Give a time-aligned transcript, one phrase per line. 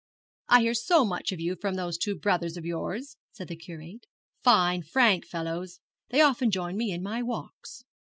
[0.49, 4.07] 'I hear so much of you from those two brothers of yours,' said the Curate
[4.41, 5.79] 'fine, frank fellows.
[6.09, 7.83] They often join me in my walks.'